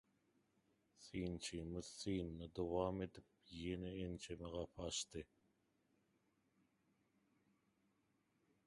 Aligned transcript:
Synçymyz 1.07 1.89
synyna 1.99 2.47
dowam 2.59 3.01
edip 3.07 3.29
ýene 3.59 3.93
ençeme 4.07 4.51
gapy 4.55 4.83
açdy. 4.87 5.25